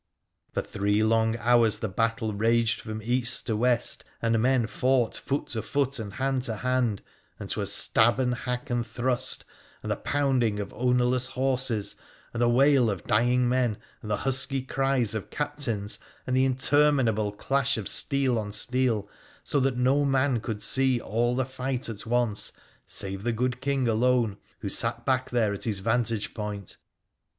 [0.51, 5.49] For three long hours the battle raged from east to west, and men fought foot
[5.49, 7.03] to foot and hand to hand,
[7.39, 9.43] and 'twas stab and hack and thrust,
[9.83, 11.95] and the pounding of ownerless horses
[12.33, 17.31] and the wail of dying men, and the husky cries of captains, and the interminable
[17.31, 19.07] clash of steel on steel,
[19.43, 22.53] so that no man could see all the fight at once,
[22.87, 26.77] save the good King alone, who sat back there at his vantage point.